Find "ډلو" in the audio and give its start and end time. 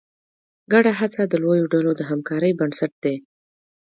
1.73-1.91